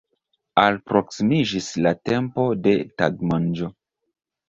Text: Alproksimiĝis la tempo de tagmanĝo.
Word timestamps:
Alproksimiĝis 0.61 1.69
la 1.89 1.93
tempo 2.11 2.49
de 2.65 2.77
tagmanĝo. 3.01 3.75